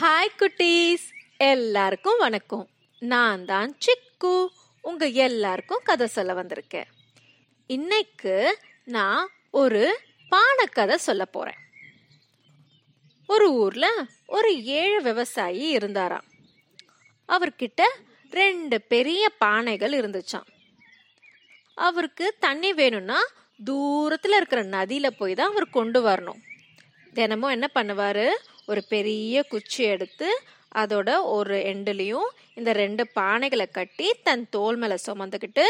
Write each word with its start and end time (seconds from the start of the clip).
Hi 0.00 0.38
குட்டீஸ். 0.38 1.04
எல்லாருக்கும் 1.36 2.18
வணக்கம். 2.18 2.68
நான் 2.98 3.44
தான் 3.44 3.78
சிக்கு. 3.84 4.46
உங்க 4.80 5.06
எல்லாருக்கும் 5.06 5.80
கதை 5.84 6.06
சொல்ல 6.06 6.32
வந்திருக்கேன். 6.32 6.84
இன்னைக்கு 7.66 8.58
நான் 8.84 9.28
ஒரு 9.50 10.00
பானக்கதை 10.30 10.94
சொல்ல 10.94 11.24
போறேன். 11.24 11.54
ஒரு 13.26 13.52
ஊர்ல 13.52 14.04
ஒரு 14.26 14.64
ஏழு 14.64 15.02
விவசாயி 15.02 15.68
இருந்தாராம். 15.68 16.24
அவர்கிட்ட 17.28 17.82
ரெண்டு 18.30 18.80
பெரிய 18.80 19.28
பானைகள் 19.44 19.92
இருந்துச்சாம். 19.92 20.46
அவருக்கு 21.74 22.36
தண்ணி 22.40 22.72
வேணும்னா 22.72 23.20
தூரத்துல 23.64 24.36
இருக்கிற 24.36 24.62
நதியில 24.64 25.06
போய் 25.06 25.34
தான் 25.34 25.50
அவர் 25.50 25.70
கொண்டு 25.70 26.06
வரணும். 26.06 26.42
தினமும் 27.12 27.50
என்ன 27.50 27.70
பண்ணுவாரு? 27.74 28.30
ஒரு 28.70 28.82
பெரிய 28.92 29.42
குச்சி 29.52 29.82
எடுத்து 29.94 30.28
அதோட 30.80 31.10
ஒரு 31.34 31.56
எண்டுலையும் 31.72 32.30
இந்த 32.58 32.70
ரெண்டு 32.72 33.02
பானைகளை 33.18 33.66
கட்டி 33.70 34.06
தன் 34.22 34.46
தோல் 34.50 34.76
மேலே 34.76 34.96
சுமந்துக்கிட்டு 35.06 35.64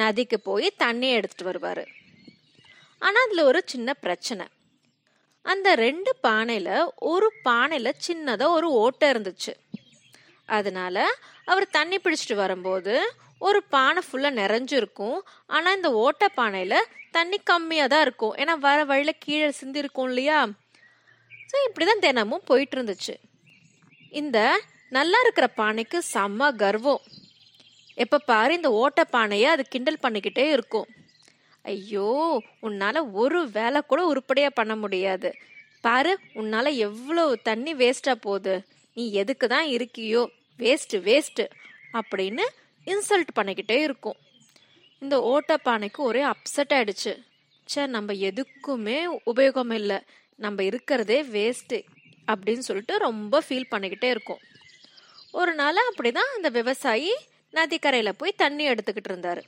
நதிக்கு 0.00 0.38
போய் 0.40 0.68
தண்ணி 0.76 1.08
எடுத்துட்டு 1.10 1.44
வருவார். 1.44 1.84
ஆனால் 2.98 3.24
அதில் 3.26 3.48
ஒரு 3.50 3.60
சின்ன 3.72 3.94
பிரச்சனை. 4.04 4.46
அந்த 5.42 5.68
ரெண்டு 5.74 6.10
பானையில் 6.26 6.74
ஒரு 7.12 7.28
பானையில் 7.48 7.98
சின்னதாக 8.06 8.56
ஒரு 8.56 8.68
ஓட்டை 8.82 9.06
இருந்துச்சு. 9.12 9.54
அதனால 10.48 10.96
அவர் 11.44 11.74
தண்ணி 11.76 11.96
பிடிச்சிட்டு 11.96 12.34
வரும்போது 12.34 12.94
ஒரு 13.48 13.60
பானை 13.74 14.02
ஃபுல்லாக 14.06 14.40
நிறைஞ்சிருக்கும். 14.42 15.18
ஆனால் 15.46 15.76
இந்த 15.76 15.90
ஓட்டை 16.04 16.28
பானையில் 16.40 16.88
தண்ணி 17.10 17.38
கம்மியாக 17.50 17.92
தான் 17.92 18.04
இருக்கும். 18.06 18.34
ஏன்னா 18.36 18.54
வர 18.58 18.84
வழியில் 18.90 19.22
கீழே 19.24 19.48
சிந்தி 19.50 19.78
இருக்கும் 19.78 20.08
இல்லையா? 20.08 20.40
ஸோ 21.52 21.58
இப்படிதான் 21.68 22.04
தினமும் 22.06 22.48
போயிட்டு 22.50 22.76
இருந்துச்சு 22.76 23.14
இந்த 24.20 24.38
நல்லா 24.96 25.18
இருக்கிற 25.24 25.46
பானைக்கு 25.56 25.98
செம்ம 26.14 26.48
கர்வம். 26.62 27.02
எப்போ 27.94 28.18
பாரு 28.30 28.52
இந்த 28.54 28.70
ஓட்ட 28.72 29.04
பானையை 29.04 29.48
அது 29.50 29.62
கிண்டல் 29.68 30.02
பண்ணிக்கிட்டே 30.02 30.44
இருக்கும். 30.50 30.88
ஐயோ 31.72 32.42
உன்னால் 32.66 33.00
ஒரு 33.12 33.40
வேலை 33.50 33.80
கூட 33.90 34.00
உருப்படியாக 34.06 34.58
பண்ண 34.58 34.76
முடியாது. 34.76 35.30
பாரு 35.80 36.12
உன்னால் 36.40 36.78
எவ்வளவு 36.86 37.32
தண்ணி 37.48 37.74
வேஸ்ட்டாக 37.74 38.24
போகுது. 38.26 38.54
நீ 38.94 39.04
எதுக்கு 39.12 39.46
தான் 39.48 39.68
இருக்கியோ? 39.68 40.22
வேஸ்ட்டு 40.58 41.02
வேஸ்ட்டு 41.08 41.44
அப்படின்னு 42.00 42.44
இன்சல்ட் 42.86 43.32
பண்ணிக்கிட்டே 43.38 43.78
இருக்கும். 43.86 44.18
இந்த 45.02 45.20
ஓட்ட 45.32 45.52
பானைக்கு 45.64 46.00
ஒரே 46.08 46.22
அப்செட் 46.22 46.74
ஆயிடுச்சு. 46.78 47.12
ச்சே 47.68 47.86
நம்ம 47.86 48.12
எதுக்குமே 48.12 48.98
உபயோகம் 49.32 49.72
இல்லை. 49.72 49.98
நம்ம 50.44 50.62
இருக்கிறதே 50.70 51.18
வேஸ்ட்டு 51.34 51.78
அப்படின்னு 52.26 52.66
சொல்லிட்டு 52.68 52.94
ரொம்ப 53.08 53.42
ஃபீல் 53.48 53.70
பண்ணிக்கிட்டே 53.70 54.08
இருக்கோம். 54.14 54.42
ஒரு 55.32 55.52
நாள் 55.54 55.78
அப்படிதான் 55.88 56.30
அந்த 56.36 56.48
விவசாயி 56.48 57.12
நதிக்கரையில் 57.50 58.18
போய் 58.20 58.40
தண்ணி 58.42 58.64
எடுத்துக்கிட்டு 58.68 59.10
இருந்தார். 59.10 59.42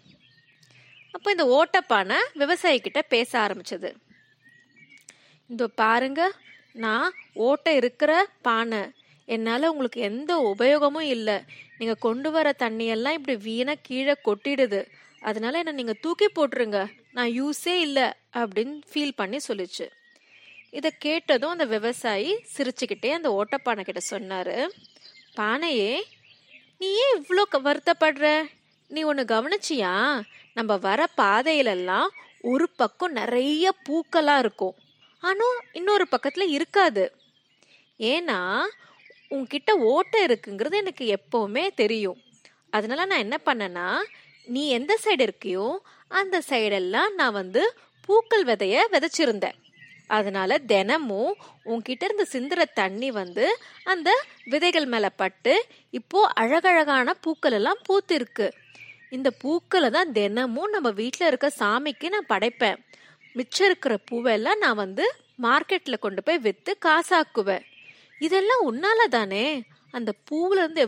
அப்போ 1.10 1.30
இந்த 1.30 1.44
ஓட்டப்பானை 1.58 2.18
விவசாயிக்கிட்ட 2.34 3.00
பேச 3.08 3.32
ஆரம்பிச்சது. 3.38 3.90
இந்த 5.46 5.64
பாருங்க 5.80 6.20
நான் 6.72 7.12
ஓட்டை 7.34 7.72
இருக்கிற 7.76 8.12
பானை. 8.42 8.82
என்னால் 9.26 9.70
உங்களுக்கு 9.72 10.00
எந்த 10.00 10.32
உபயோகமும் 10.52 11.10
இல்லை. 11.16 11.38
நீங்கள் 11.78 12.02
கொண்டு 12.06 12.30
வர 12.30 12.54
தண்ணியெல்லாம் 12.58 13.16
இப்படி 13.18 13.36
வீணாக 13.36 13.78
கீழே 13.82 14.14
கொட்டிடுது. 14.24 14.80
அதனால 15.20 15.58
என்ன 15.58 15.72
நீங்கள் 15.72 16.00
தூக்கி 16.00 16.26
போட்டுருங்க. 16.26 16.78
நான் 17.12 17.32
யூஸே 17.42 17.74
இல்லை. 17.86 18.06
அப்படின்னு 18.32 18.74
ஃபீல் 18.92 19.18
பண்ணி 19.20 19.38
சொல்லிச்சு. 19.48 19.86
இதை 20.74 20.90
கேட்டதும் 20.98 21.50
அந்த 21.50 21.64
விவசாயி 21.64 22.44
சிரிச்சுக்கிட்டே 22.56 23.10
அந்த 23.10 23.28
ஓட்டப்பானை 23.30 23.80
கிட்ட 23.80 24.00
சொன்னாரு 24.10 24.68
பானையே 25.36 26.02
நீ 26.78 26.86
ஏன் 26.86 27.22
இவ்வளோ 27.22 27.42
க- 27.42 27.60
வருத்தப்படுற? 27.60 28.50
நீ 28.88 29.02
ஒன்று 29.02 29.24
கவனிச்சியா? 29.24 30.22
நம்ம 30.54 30.76
வர 30.76 31.06
பாதையிலெல்லாம் 31.16 32.08
ஒரு 32.40 32.70
பக்கம் 32.70 33.12
நிறைய 33.12 33.74
பூக்களாக 33.88 34.38
இருக்கும். 34.38 34.74
ஆனால் 35.20 35.60
இன்னொரு 35.72 36.08
பக்கத்தில் 36.08 36.48
இருக்காது. 36.48 37.12
ஏன்னா 37.98 38.60
உன்கிட்ட 39.30 39.70
ஓட்டை 39.70 40.24
இருக்குங்கிறது 40.24 40.74
எனக்கு 40.74 41.18
எப்போவுமே 41.18 41.74
தெரியும். 41.74 42.22
அதனால 42.70 43.04
நான் 43.04 43.18
என்ன 43.18 43.40
பண்ணேன்னா 43.46 44.02
நீ 44.44 44.68
எந்த 44.68 44.98
சைடு 45.04 45.28
இருக்கியோ 45.28 45.76
அந்த 46.08 46.42
சைடெல்லாம் 46.48 47.14
நான் 47.14 47.32
வந்து 47.32 47.76
பூக்கள் 48.00 48.44
விதைய 48.44 48.80
விதைச்சிருந்தேன். 48.92 49.62
அதனால 50.10 50.58
தினமும் 50.58 51.34
உன்கிட்ட 51.64 52.02
இருந்து 52.04 52.26
சிந்துற 52.32 52.62
தண்ணி 52.74 53.10
வந்து 53.10 53.46
அந்த 53.84 54.10
விதைகள் 54.44 54.86
மேல 54.86 55.08
பட்டு 55.08 55.54
இப்போ 55.90 56.20
அழகழகான 56.34 57.14
பூக்கள் 57.20 57.52
எல்லாம் 57.52 57.80
பூத்திருக்கு. 57.88 58.48
இந்த 59.10 59.30
பூக்களை 59.42 59.90
தான் 59.90 60.12
தினமும் 60.12 60.70
நம்ம 60.70 60.90
வீட்டில் 60.90 61.26
இருக்க 61.26 61.48
சாமிக்கு 61.60 62.08
நான் 62.08 62.32
படைப்பேன். 62.32 62.78
மிச்சம் 63.34 63.66
இருக்கிற 63.66 63.94
பூவெல்லாம் 64.10 64.62
நான் 64.64 64.80
வந்து 64.84 65.04
மார்க்கெட்டில் 65.42 66.04
கொண்டு 66.04 66.22
போய் 66.22 66.38
விற்று 66.38 66.72
காசாக்குவேன். 66.86 67.64
இதெல்லாம் 68.20 68.64
உன்னால 68.70 69.06
தானே? 69.08 69.46
அந்த 69.92 70.12
பூவுல 70.30 70.62
இருந்து 70.62 70.82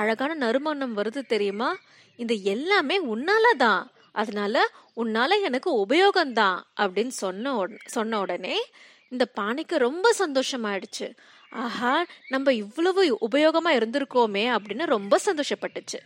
அழகான 0.00 0.34
நறுமணம் 0.34 0.96
வருது 0.96 1.20
தெரியுமா? 1.26 1.76
இந்த 2.18 2.34
எல்லாமே 2.34 2.96
உன்னால 3.14 3.44
தான். 3.56 3.82
அதனால 4.12 4.68
உன்னால 4.96 5.28
எனக்கு 5.42 5.86
உபயோகம்தான் 5.86 6.60
அப்படின்னு 6.80 7.08
சொன்ன 7.08 7.66
சொன்ன 7.84 8.20
உடனே 8.20 8.60
இந்த 9.08 9.26
பானைக்கு 9.40 9.76
ரொம்ப 9.76 10.14
சந்தோஷமாயிடுச்சு. 10.18 11.16
ஆஹா 11.50 12.04
நம்ம 12.28 12.52
இவ்வளவு 12.52 13.18
உபயோகமா 13.20 13.68
இருந்திருக்கோமே 13.68 14.56
அப்படின்னு 14.56 14.86
ரொம்ப 14.86 15.18
சந்தோஷப்பட்டுச்சு. 15.24 15.98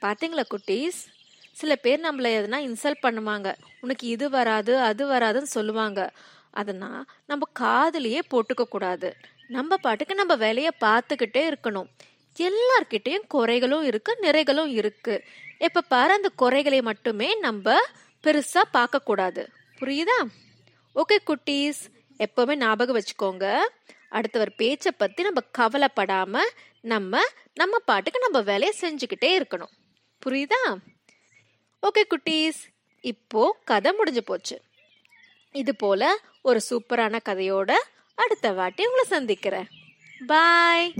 பாத்தீங்களா 0.00 0.42
குட்டீஸ்? 0.50 1.00
சில 1.52 1.76
பேர் 1.76 2.00
நம்மள 2.00 2.22
எதனா 2.22 2.58
இன்சல்ட் 2.68 3.02
பண்ணுவாங்க. 3.02 3.54
உனக்கு 3.80 4.06
இது 4.06 4.30
வராது 4.30 4.78
அது 4.78 5.06
வராதுன்னு 5.06 5.50
சொல்லுவாங்க. 5.56 6.12
அதனா 6.50 7.04
நம்ம 7.26 7.48
காதுலயே 7.60 8.20
போட்டுக்க 8.30 8.62
கூடாது. 8.68 9.16
நம்ம 9.48 9.76
பாட்டுக்கு 9.76 10.14
நம்ம 10.14 10.36
வேலையை 10.36 10.70
பார்த்துக்கிட்டே 10.80 11.52
இருக்கணும். 11.52 11.86
எல்லார்கிட்டயும் 12.38 13.26
குறைகளும் 13.34 13.82
இருக்கு 13.82 14.18
நிறைகளும் 14.22 14.66
இருக்கு. 14.66 15.24
எப்ப 15.58 15.80
பாரு 15.80 16.12
அந்த 16.12 16.28
குறைகளை 16.36 16.82
மட்டுமே 16.82 17.38
நம்ம 17.38 17.76
பெருசா 18.22 18.62
பார்க்க 18.70 18.98
கூடாது. 18.98 19.48
புரியுதா? 19.80 20.26
ஓகே 20.94 21.16
குட்டீஸ் 21.26 21.80
எப்பவுமே 22.18 22.54
ஞாபகம் 22.54 23.00
வச்சுக்கோங்க. 23.00 23.58
அடுத்தவர் 24.08 24.54
பேச்சை 24.54 24.92
பத்தி 24.92 25.22
நம்ம 25.22 25.40
கவலைப்படாம 25.58 26.38
நம்ம 26.80 27.20
நம்ம 27.54 27.78
பாட்டுக்கு 27.78 28.18
நம்ம 28.18 28.40
வேலையை 28.40 28.72
செஞ்சுக்கிட்டே 28.80 29.24
இருக்கணும். 29.24 29.72
புரியுதா? 30.26 30.76
ஓகே 31.82 32.02
குட்டீஸ் 32.10 32.60
இப்போ 33.00 33.56
கதை 33.64 33.92
முடிஞ்சு 33.92 34.22
போச்சு. 34.22 34.62
இது 35.52 35.76
போல 35.76 36.18
ஒரு 36.42 36.60
சூப்பரான 36.70 37.18
கதையோட 37.28 37.72
அடுத்த 38.14 38.52
வாட்டி 38.52 38.84
உங்களை 38.84 39.04
சந்திக்கிறேன். 39.04 39.66
பாய். 40.26 40.94